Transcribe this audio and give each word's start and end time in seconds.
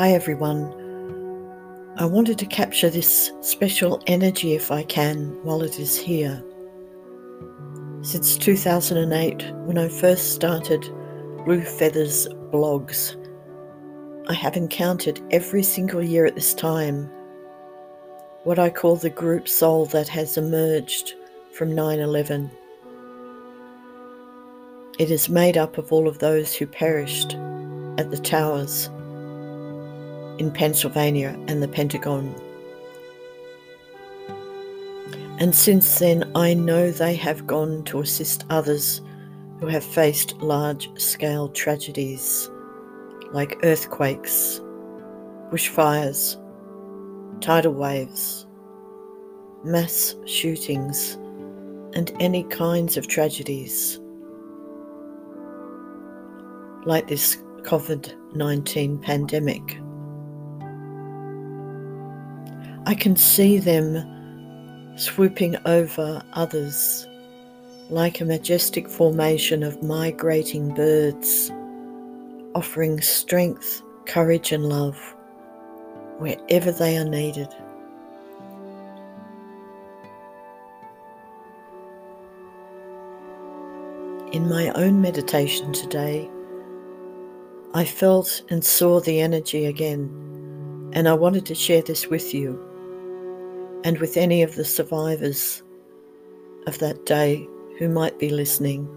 Hi 0.00 0.12
everyone. 0.12 0.64
I 1.98 2.06
wanted 2.06 2.38
to 2.38 2.46
capture 2.46 2.88
this 2.88 3.32
special 3.42 4.02
energy 4.06 4.54
if 4.54 4.70
I 4.70 4.82
can 4.82 5.38
while 5.44 5.60
it 5.62 5.78
is 5.78 5.94
here. 5.94 6.42
Since 8.00 8.38
2008, 8.38 9.52
when 9.66 9.76
I 9.76 9.90
first 9.90 10.32
started 10.32 10.80
Blue 11.44 11.60
Feathers 11.60 12.26
blogs, 12.50 13.14
I 14.26 14.32
have 14.32 14.56
encountered 14.56 15.20
every 15.32 15.62
single 15.62 16.02
year 16.02 16.24
at 16.24 16.34
this 16.34 16.54
time 16.54 17.04
what 18.44 18.58
I 18.58 18.70
call 18.70 18.96
the 18.96 19.10
group 19.10 19.48
soul 19.48 19.84
that 19.84 20.08
has 20.08 20.38
emerged 20.38 21.12
from 21.52 21.74
9 21.74 21.98
11. 21.98 22.50
It 24.98 25.10
is 25.10 25.28
made 25.28 25.58
up 25.58 25.76
of 25.76 25.92
all 25.92 26.08
of 26.08 26.20
those 26.20 26.54
who 26.54 26.66
perished 26.66 27.34
at 27.98 28.10
the 28.10 28.16
towers 28.16 28.88
in 30.40 30.50
Pennsylvania 30.50 31.38
and 31.48 31.62
the 31.62 31.68
Pentagon. 31.68 32.34
And 35.38 35.54
since 35.54 35.98
then, 35.98 36.30
I 36.34 36.54
know 36.54 36.90
they 36.90 37.14
have 37.16 37.46
gone 37.46 37.84
to 37.84 38.00
assist 38.00 38.46
others 38.48 39.02
who 39.60 39.66
have 39.66 39.84
faced 39.84 40.38
large 40.38 40.88
scale 40.98 41.50
tragedies 41.50 42.50
like 43.32 43.60
earthquakes, 43.62 44.60
bushfires, 45.50 46.38
tidal 47.42 47.74
waves, 47.74 48.46
mass 49.62 50.14
shootings, 50.24 51.14
and 51.92 52.10
any 52.18 52.44
kinds 52.44 52.96
of 52.96 53.08
tragedies 53.08 54.00
like 56.86 57.08
this 57.08 57.36
COVID 57.62 58.34
19 58.34 58.98
pandemic. 59.00 59.78
I 62.86 62.94
can 62.94 63.14
see 63.14 63.58
them 63.58 64.96
swooping 64.96 65.56
over 65.66 66.22
others 66.32 67.06
like 67.90 68.20
a 68.20 68.24
majestic 68.24 68.88
formation 68.88 69.62
of 69.62 69.82
migrating 69.82 70.74
birds, 70.74 71.50
offering 72.54 73.00
strength, 73.02 73.82
courage, 74.06 74.50
and 74.50 74.68
love 74.68 74.96
wherever 76.18 76.72
they 76.72 76.96
are 76.96 77.04
needed. 77.04 77.48
In 84.32 84.48
my 84.48 84.70
own 84.70 85.02
meditation 85.02 85.72
today, 85.72 86.30
I 87.74 87.84
felt 87.84 88.42
and 88.48 88.64
saw 88.64 89.00
the 89.00 89.20
energy 89.20 89.66
again, 89.66 90.90
and 90.94 91.08
I 91.08 91.12
wanted 91.12 91.44
to 91.46 91.54
share 91.54 91.82
this 91.82 92.06
with 92.06 92.32
you 92.32 92.69
and 93.84 93.98
with 93.98 94.16
any 94.16 94.42
of 94.42 94.54
the 94.56 94.64
survivors 94.64 95.62
of 96.66 96.78
that 96.78 97.06
day 97.06 97.46
who 97.78 97.88
might 97.88 98.18
be 98.18 98.28
listening, 98.28 98.88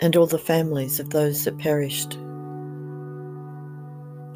and 0.00 0.14
all 0.14 0.26
the 0.26 0.38
families 0.38 1.00
of 1.00 1.10
those 1.10 1.44
that 1.44 1.58
perished. 1.58 2.18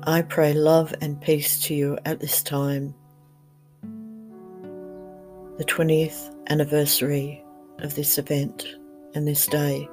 I 0.04 0.22
pray 0.22 0.54
love 0.54 0.94
and 1.00 1.20
peace 1.20 1.60
to 1.64 1.74
you 1.74 1.98
at 2.04 2.20
this 2.20 2.42
time, 2.42 2.94
the 5.58 5.64
20th 5.64 6.34
anniversary 6.48 7.44
of 7.78 7.94
this 7.94 8.18
event 8.18 8.66
and 9.14 9.28
this 9.28 9.46
day. 9.46 9.88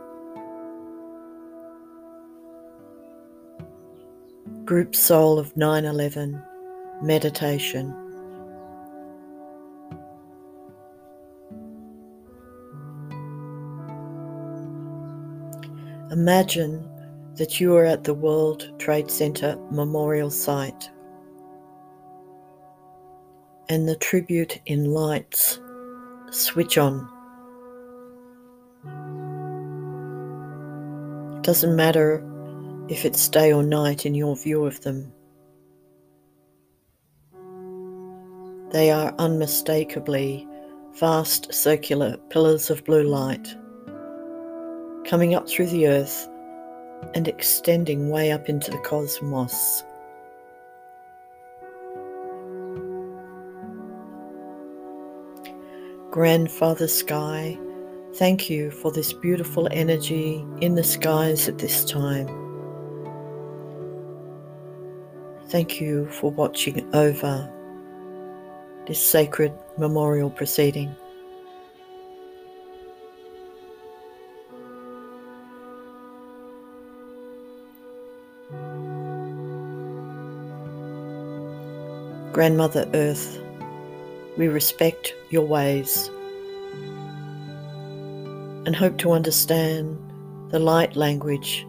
Group 4.65 4.95
Soul 4.95 5.39
of 5.39 5.55
9 5.55 5.85
11 5.85 6.41
Meditation. 7.01 8.06
Imagine 16.17 16.83
that 17.35 17.59
you 17.59 17.75
are 17.75 17.85
at 17.85 18.03
the 18.03 18.13
World 18.15 18.73
Trade 18.79 19.11
Center 19.11 19.55
Memorial 19.69 20.31
Site 20.31 20.89
and 23.69 23.87
the 23.87 23.95
tribute 23.97 24.59
in 24.65 24.85
lights 24.85 25.59
switch 26.31 26.79
on. 26.79 27.07
Doesn't 31.43 31.75
matter 31.75 32.27
if 32.89 33.05
it's 33.05 33.29
day 33.29 33.53
or 33.53 33.61
night 33.61 34.03
in 34.03 34.15
your 34.15 34.35
view 34.35 34.65
of 34.65 34.81
them. 34.81 35.13
They 38.71 38.89
are 38.89 39.13
unmistakably 39.19 40.47
vast 40.93 41.53
circular 41.53 42.17
pillars 42.31 42.71
of 42.71 42.83
blue 42.85 43.03
light 43.03 43.55
coming 45.07 45.33
up 45.33 45.47
through 45.47 45.67
the 45.67 45.87
earth 45.87 46.27
and 47.13 47.27
extending 47.27 48.09
way 48.09 48.31
up 48.31 48.49
into 48.49 48.69
the 48.69 48.77
cosmos. 48.79 49.83
Grandfather 56.11 56.87
Sky, 56.87 57.57
thank 58.15 58.49
you 58.49 58.69
for 58.69 58.91
this 58.91 59.13
beautiful 59.13 59.69
energy 59.71 60.45
in 60.59 60.75
the 60.75 60.83
skies 60.83 61.47
at 61.47 61.57
this 61.57 61.85
time. 61.85 62.27
Thank 65.49 65.79
you 65.79 66.09
for 66.11 66.31
watching 66.31 66.93
over 66.93 67.49
this 68.87 69.01
sacred 69.01 69.53
memorial 69.77 70.29
proceeding. 70.29 70.93
Grandmother 82.31 82.89
Earth, 82.93 83.41
we 84.37 84.47
respect 84.47 85.13
your 85.29 85.45
ways 85.45 86.09
and 88.65 88.73
hope 88.73 88.97
to 88.99 89.11
understand 89.11 89.99
the 90.49 90.59
light 90.59 90.95
language 90.95 91.67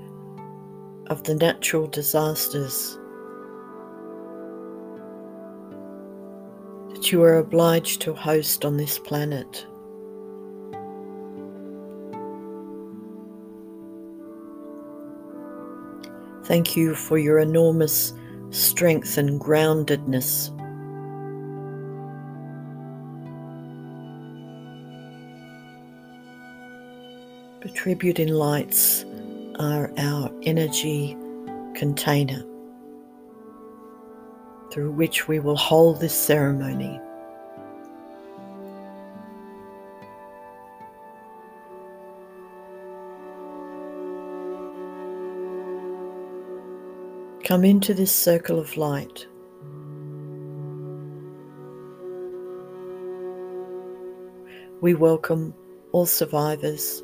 of 1.08 1.24
the 1.24 1.34
natural 1.34 1.88
disasters 1.88 2.96
that 6.90 7.10
you 7.10 7.24
are 7.24 7.38
obliged 7.38 8.00
to 8.02 8.14
host 8.14 8.64
on 8.64 8.76
this 8.76 9.00
planet. 9.00 9.66
Thank 16.48 16.78
you 16.78 16.94
for 16.94 17.18
your 17.18 17.40
enormous 17.40 18.14
strength 18.48 19.18
and 19.18 19.38
groundedness. 19.38 20.48
The 27.60 27.68
tribute 27.68 28.18
in 28.18 28.28
lights 28.28 29.04
are 29.58 29.92
our 29.98 30.30
energy 30.44 31.18
container 31.74 32.42
through 34.72 34.92
which 34.92 35.28
we 35.28 35.40
will 35.40 35.56
hold 35.56 36.00
this 36.00 36.14
ceremony. 36.14 36.98
Come 47.48 47.64
into 47.64 47.94
this 47.94 48.14
circle 48.14 48.58
of 48.58 48.76
light. 48.76 49.26
We 54.82 54.92
welcome 54.92 55.54
all 55.92 56.04
survivors 56.04 57.02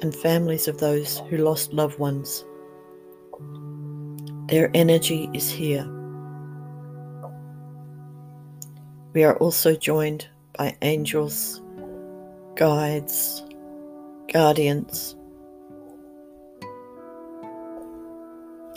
and 0.00 0.14
families 0.14 0.68
of 0.68 0.78
those 0.78 1.18
who 1.28 1.38
lost 1.38 1.72
loved 1.72 1.98
ones. 1.98 2.44
Their 4.46 4.70
energy 4.74 5.28
is 5.34 5.50
here. 5.50 5.84
We 9.12 9.24
are 9.24 9.36
also 9.38 9.74
joined 9.74 10.28
by 10.56 10.76
angels, 10.82 11.60
guides, 12.54 13.42
guardians, 14.28 15.16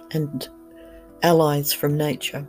and 0.09 0.49
allies 1.23 1.73
from 1.73 1.97
nature. 1.97 2.45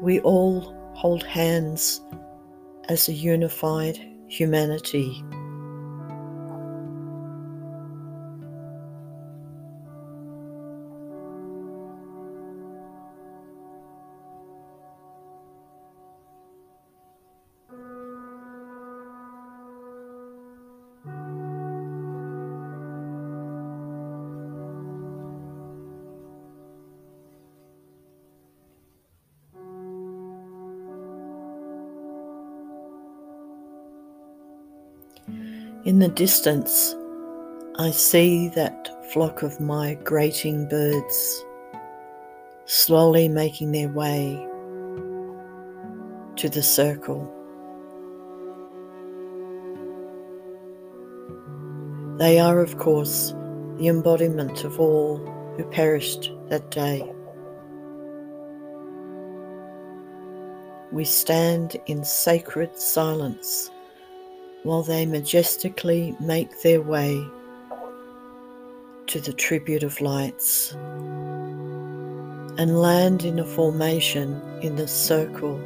We 0.00 0.20
all 0.20 0.74
hold 0.94 1.22
hands 1.22 2.00
as 2.88 3.08
a 3.08 3.12
unified 3.12 3.98
humanity. 4.28 5.24
In 35.84 36.00
the 36.00 36.08
distance, 36.08 36.96
I 37.76 37.92
see 37.92 38.48
that 38.48 38.90
flock 39.12 39.42
of 39.42 39.60
migrating 39.60 40.68
birds 40.68 41.44
slowly 42.64 43.28
making 43.28 43.70
their 43.70 43.88
way 43.88 44.44
to 46.34 46.48
the 46.48 46.64
circle. 46.64 47.32
They 52.18 52.40
are, 52.40 52.60
of 52.60 52.76
course, 52.78 53.32
the 53.76 53.86
embodiment 53.86 54.64
of 54.64 54.80
all 54.80 55.18
who 55.56 55.62
perished 55.70 56.32
that 56.48 56.72
day. 56.72 57.08
We 60.90 61.04
stand 61.04 61.76
in 61.86 62.04
sacred 62.04 62.76
silence 62.76 63.70
while 64.62 64.82
they 64.82 65.06
majestically 65.06 66.14
make 66.20 66.62
their 66.62 66.80
way 66.80 67.24
to 69.06 69.20
the 69.20 69.32
tribute 69.32 69.82
of 69.82 70.00
lights 70.00 70.72
and 72.58 72.80
land 72.80 73.24
in 73.24 73.38
a 73.38 73.44
formation 73.44 74.40
in 74.60 74.76
the 74.76 74.88
circle 74.88 75.60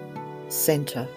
center. 0.49 1.09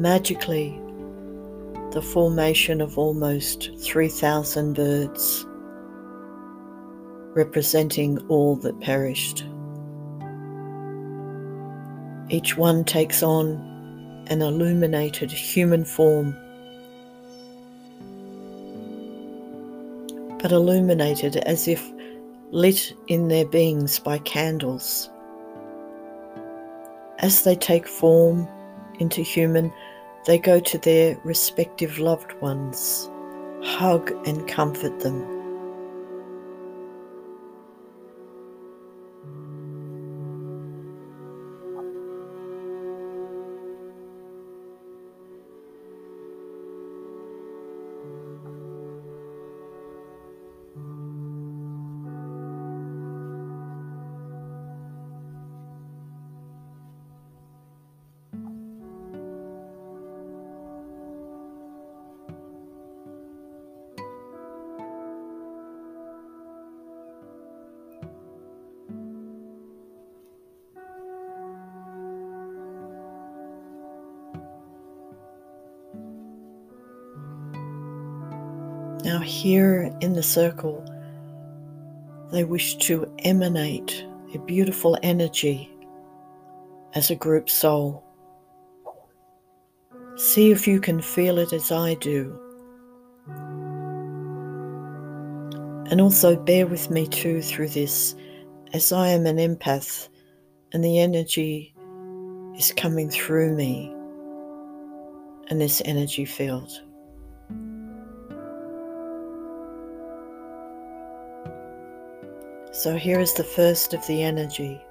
Magically, 0.00 0.80
the 1.90 2.00
formation 2.00 2.80
of 2.80 2.96
almost 2.96 3.68
3,000 3.80 4.72
birds, 4.72 5.44
representing 7.34 8.16
all 8.28 8.56
that 8.56 8.80
perished. 8.80 9.44
Each 12.30 12.56
one 12.56 12.82
takes 12.82 13.22
on 13.22 13.56
an 14.28 14.40
illuminated 14.40 15.30
human 15.30 15.84
form, 15.84 16.34
but 20.40 20.50
illuminated 20.50 21.36
as 21.36 21.68
if 21.68 21.86
lit 22.52 22.94
in 23.08 23.28
their 23.28 23.44
beings 23.44 23.98
by 23.98 24.16
candles. 24.20 25.10
As 27.18 27.44
they 27.44 27.54
take 27.54 27.86
form 27.86 28.48
into 28.98 29.20
human, 29.20 29.70
they 30.24 30.38
go 30.38 30.60
to 30.60 30.78
their 30.78 31.16
respective 31.24 31.98
loved 31.98 32.32
ones, 32.40 33.10
hug 33.62 34.10
and 34.26 34.46
comfort 34.48 35.00
them. 35.00 35.39
Now, 79.10 79.18
here 79.18 79.92
in 80.00 80.12
the 80.12 80.22
circle, 80.22 80.84
they 82.30 82.44
wish 82.44 82.76
to 82.76 83.12
emanate 83.24 84.06
a 84.32 84.38
beautiful 84.38 84.96
energy 85.02 85.68
as 86.94 87.10
a 87.10 87.16
group 87.16 87.50
soul. 87.50 88.04
See 90.14 90.52
if 90.52 90.68
you 90.68 90.80
can 90.80 91.02
feel 91.02 91.38
it 91.38 91.52
as 91.52 91.72
I 91.72 91.94
do. 91.94 92.38
And 95.90 96.00
also 96.00 96.36
bear 96.36 96.68
with 96.68 96.88
me 96.88 97.08
too 97.08 97.42
through 97.42 97.70
this, 97.70 98.14
as 98.72 98.92
I 98.92 99.08
am 99.08 99.26
an 99.26 99.38
empath 99.38 100.08
and 100.70 100.84
the 100.84 101.00
energy 101.00 101.74
is 102.56 102.72
coming 102.76 103.10
through 103.10 103.56
me 103.56 103.92
and 105.48 105.60
this 105.60 105.82
energy 105.84 106.26
field. 106.26 106.80
So 112.80 112.96
here 112.96 113.20
is 113.20 113.34
the 113.34 113.44
first 113.44 113.92
of 113.92 114.06
the 114.06 114.22
energy 114.22 114.82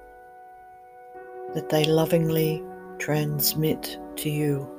that 1.54 1.70
they 1.70 1.82
lovingly 1.82 2.62
transmit 3.00 3.98
to 4.14 4.30
you. 4.30 4.70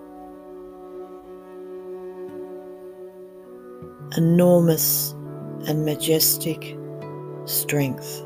Enormous 4.15 5.12
and 5.68 5.84
majestic 5.84 6.77
strength 7.44 8.24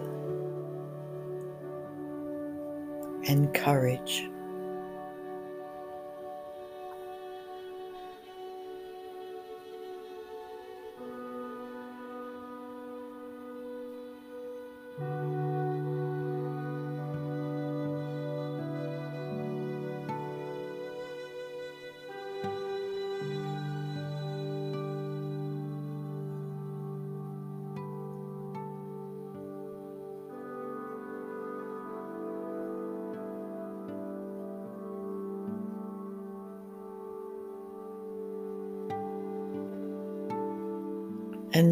and 3.28 3.52
courage. 3.56 4.30
And 14.98 15.14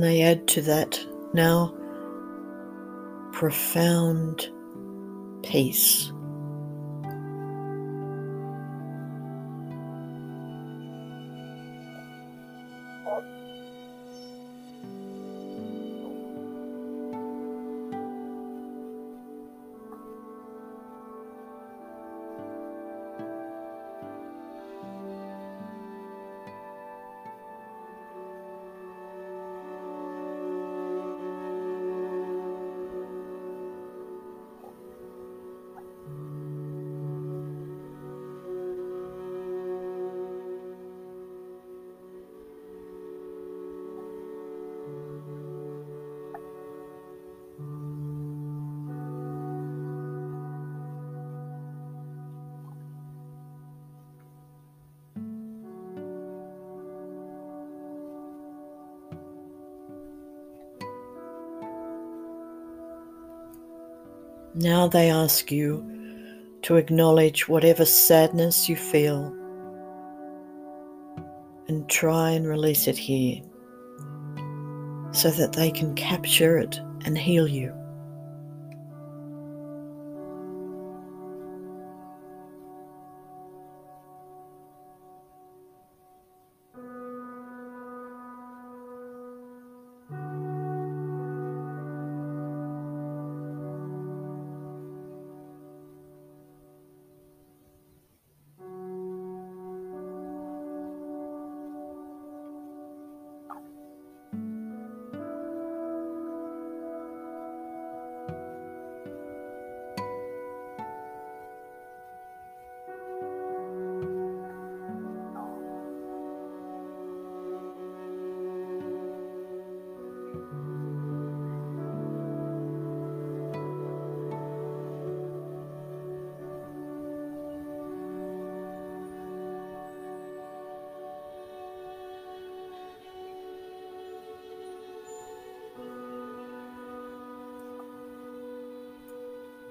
they 0.01 0.22
add 0.24 0.48
to 0.50 0.62
that 0.62 1.00
now 1.34 1.74
profound 3.44 4.50
peace. 5.44 6.14
Now 64.55 64.88
they 64.88 65.10
ask 65.10 65.51
you 65.51 65.83
to 66.63 66.75
acknowledge 66.75 67.48
whatever 67.48 67.86
sadness 67.86 68.69
you 68.69 68.75
feel 68.75 69.36
and 71.67 71.89
try 71.89 72.31
and 72.31 72.48
release 72.48 72.88
it 72.88 72.98
here 72.98 73.41
so 75.12 75.31
that 75.31 75.53
they 75.53 75.72
can 75.72 75.95
capture 75.95 76.57
it 76.57 76.79
and 77.05 77.17
heal 77.17 77.48
you. 77.48 77.74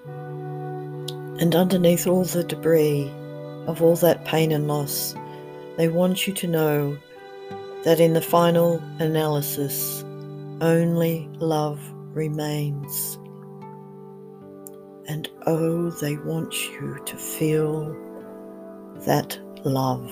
And 0.06 1.54
underneath 1.54 2.06
all 2.06 2.24
the 2.24 2.44
debris 2.44 3.10
of 3.66 3.82
all 3.82 3.96
that 3.96 4.24
pain 4.24 4.52
and 4.52 4.68
loss, 4.68 5.14
they 5.76 5.88
want 5.88 6.26
you 6.26 6.34
to 6.34 6.46
know 6.46 6.98
that 7.84 8.00
in 8.00 8.12
the 8.12 8.20
final 8.20 8.82
analysis, 8.98 10.02
only 10.60 11.28
love 11.38 11.80
remains. 12.14 13.18
And 15.08 15.28
oh, 15.46 15.90
they 15.90 16.16
want 16.18 16.54
you 16.70 17.00
to 17.04 17.16
feel 17.16 17.92
that 19.06 19.38
love. 19.64 20.10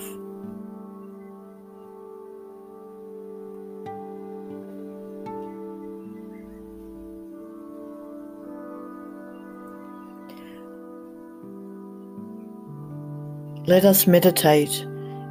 Let 13.67 13.85
us 13.85 14.07
meditate 14.07 14.87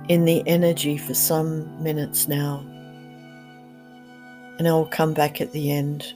in 0.08 0.24
the 0.24 0.46
energy 0.46 0.96
for 0.96 1.14
some 1.14 1.82
minutes 1.82 2.28
now, 2.28 2.64
and 4.56 4.68
I 4.68 4.72
will 4.72 4.86
come 4.86 5.14
back 5.14 5.40
at 5.40 5.50
the 5.50 5.72
end. 5.72 6.14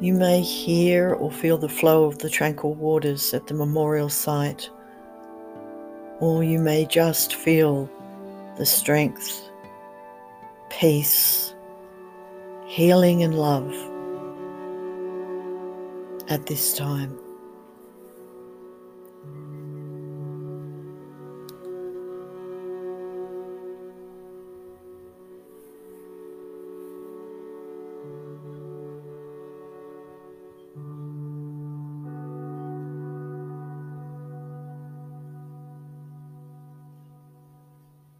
You 0.00 0.14
may 0.14 0.40
hear 0.40 1.14
or 1.14 1.30
feel 1.30 1.58
the 1.58 1.68
flow 1.68 2.06
of 2.06 2.18
the 2.18 2.28
tranquil 2.28 2.74
waters 2.74 3.32
at 3.32 3.46
the 3.46 3.54
memorial 3.54 4.08
site, 4.08 4.68
or 6.18 6.42
you 6.42 6.58
may 6.58 6.86
just 6.86 7.36
feel 7.36 7.88
the 8.56 8.66
strength, 8.66 9.48
peace, 10.70 11.54
healing, 12.66 13.22
and 13.22 13.38
love 13.38 13.72
at 16.28 16.46
this 16.46 16.76
time. 16.76 17.16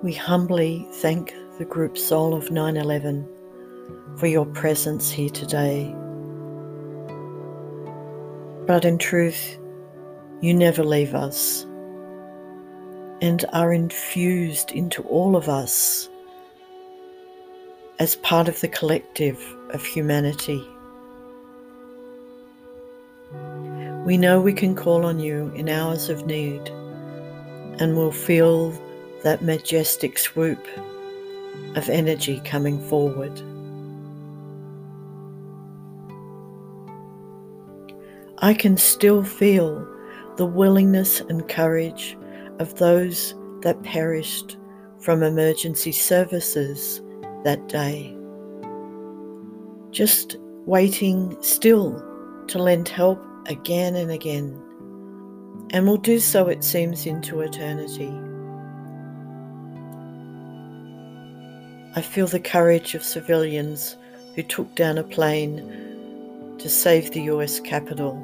We 0.00 0.12
humbly 0.12 0.86
thank 0.92 1.34
the 1.58 1.64
group 1.64 1.98
soul 1.98 2.32
of 2.32 2.52
9 2.52 2.76
11 2.76 3.28
for 4.16 4.28
your 4.28 4.46
presence 4.46 5.10
here 5.10 5.28
today. 5.28 5.92
But 8.64 8.84
in 8.84 8.98
truth, 8.98 9.58
you 10.40 10.54
never 10.54 10.84
leave 10.84 11.16
us 11.16 11.64
and 13.20 13.44
are 13.52 13.72
infused 13.72 14.70
into 14.70 15.02
all 15.02 15.34
of 15.34 15.48
us 15.48 16.08
as 17.98 18.14
part 18.14 18.46
of 18.46 18.60
the 18.60 18.68
collective 18.68 19.42
of 19.70 19.84
humanity. 19.84 20.64
We 24.06 24.16
know 24.16 24.40
we 24.40 24.52
can 24.52 24.76
call 24.76 25.04
on 25.04 25.18
you 25.18 25.50
in 25.56 25.68
hours 25.68 26.08
of 26.08 26.24
need 26.24 26.68
and 27.80 27.96
will 27.96 28.12
feel 28.12 28.72
that 29.22 29.42
majestic 29.42 30.18
swoop 30.18 30.66
of 31.76 31.88
energy 31.88 32.40
coming 32.44 32.80
forward. 32.88 33.32
I 38.38 38.54
can 38.54 38.76
still 38.76 39.24
feel 39.24 39.86
the 40.36 40.46
willingness 40.46 41.20
and 41.20 41.48
courage 41.48 42.16
of 42.60 42.78
those 42.78 43.34
that 43.62 43.82
perished 43.82 44.56
from 45.00 45.22
emergency 45.22 45.92
services 45.92 47.02
that 47.44 47.68
day. 47.68 48.16
Just 49.90 50.36
waiting 50.66 51.36
still 51.42 52.04
to 52.46 52.58
lend 52.58 52.88
help 52.88 53.20
again 53.46 53.96
and 53.96 54.10
again, 54.10 54.60
and 55.70 55.86
will 55.86 55.96
do 55.96 56.20
so, 56.20 56.46
it 56.48 56.62
seems, 56.62 57.06
into 57.06 57.40
eternity. 57.40 58.12
I 61.98 62.00
feel 62.00 62.28
the 62.28 62.38
courage 62.38 62.94
of 62.94 63.02
civilians 63.02 63.96
who 64.36 64.44
took 64.44 64.72
down 64.76 64.98
a 64.98 65.02
plane 65.02 66.56
to 66.58 66.68
save 66.68 67.10
the 67.10 67.22
US 67.22 67.58
Capitol, 67.58 68.14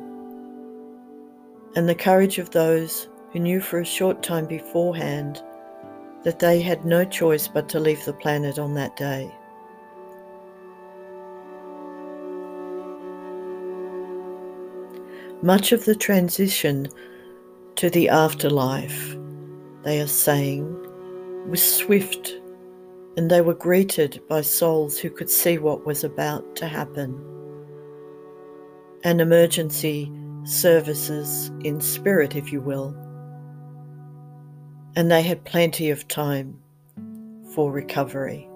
and 1.74 1.88
the 1.88 1.94
courage 1.96 2.38
of 2.38 2.50
those 2.50 3.08
who 3.32 3.40
knew 3.40 3.60
for 3.60 3.80
a 3.80 3.84
short 3.84 4.22
time 4.22 4.46
beforehand 4.46 5.42
that 6.22 6.38
they 6.38 6.60
had 6.60 6.84
no 6.84 7.04
choice 7.04 7.48
but 7.48 7.68
to 7.70 7.80
leave 7.80 8.04
the 8.04 8.12
planet 8.12 8.60
on 8.60 8.74
that 8.74 8.94
day. 8.94 9.28
Much 15.42 15.72
of 15.72 15.84
the 15.84 15.96
transition 15.96 16.86
to 17.74 17.90
the 17.90 18.08
afterlife, 18.08 19.16
they 19.82 20.00
are 20.00 20.06
saying, 20.06 20.64
was 21.50 21.60
swift, 21.60 22.36
and 23.16 23.30
they 23.30 23.40
were 23.40 23.54
greeted 23.54 24.20
by 24.28 24.40
souls 24.40 24.98
who 24.98 25.10
could 25.10 25.30
see 25.30 25.58
what 25.58 25.86
was 25.86 26.02
about 26.02 26.56
to 26.56 26.66
happen. 26.66 27.14
And 29.04 29.20
emergency 29.20 30.10
services 30.44 31.50
in 31.62 31.80
spirit, 31.80 32.34
if 32.34 32.52
you 32.52 32.60
will, 32.60 32.94
and 34.96 35.10
they 35.10 35.22
had 35.22 35.44
plenty 35.44 35.90
of 35.90 36.08
time 36.08 36.58
for 37.54 37.70
recovery. 37.70 38.48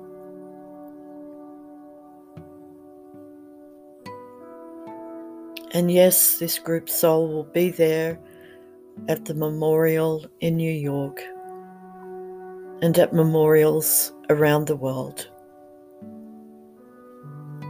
And 5.73 5.91
yes, 5.91 6.39
this 6.39 6.59
group 6.59 6.89
soul 6.89 7.29
will 7.29 7.45
be 7.45 7.71
there 7.71 8.19
at 9.09 9.27
the 9.27 9.35
memorial 9.35 10.27
in 10.41 10.57
New 10.57 10.73
York 10.73 11.23
and 12.83 12.99
at 12.99 13.13
memorials 13.13 14.13
around 14.31 14.67
the 14.67 14.77
world. 14.77 15.29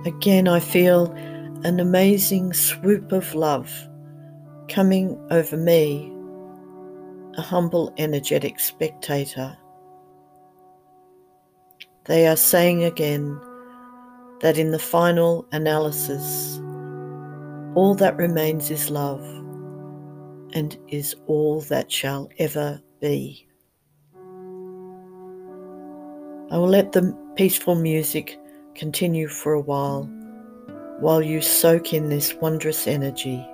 Again, 0.04 0.48
I 0.48 0.60
feel 0.60 1.12
an 1.64 1.80
amazing 1.80 2.52
swoop 2.52 3.12
of 3.12 3.34
love 3.34 3.70
coming 4.68 5.18
over 5.30 5.56
me 5.56 6.12
a 7.38 7.40
humble, 7.40 7.94
energetic 7.98 8.58
spectator. 8.58 9.56
They 12.04 12.26
are 12.26 12.36
saying 12.36 12.82
again 12.84 13.40
that 14.40 14.58
in 14.58 14.72
the 14.72 14.78
final 14.78 15.46
analysis, 15.52 16.58
all 17.74 17.94
that 17.98 18.16
remains 18.16 18.70
is 18.70 18.90
love 18.90 19.22
and 20.52 20.76
is 20.88 21.14
all 21.26 21.60
that 21.62 21.92
shall 21.92 22.28
ever 22.38 22.80
be. 23.00 23.47
I 26.50 26.56
will 26.56 26.68
let 26.68 26.92
the 26.92 27.14
peaceful 27.34 27.74
music 27.74 28.38
continue 28.74 29.28
for 29.28 29.52
a 29.52 29.60
while 29.60 30.04
while 30.98 31.22
you 31.22 31.42
soak 31.42 31.92
in 31.92 32.08
this 32.08 32.32
wondrous 32.34 32.86
energy. 32.86 33.46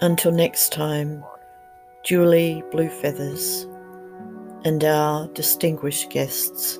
Until 0.00 0.32
next 0.32 0.72
time, 0.72 1.22
Julie 2.04 2.62
Blue 2.70 2.88
Feathers 2.88 3.66
and 4.64 4.82
our 4.82 5.28
distinguished 5.28 6.10
guests, 6.10 6.78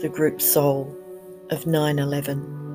the 0.00 0.10
group 0.12 0.40
soul 0.40 0.96
of 1.50 1.66
9 1.66 1.98
11. 2.00 2.69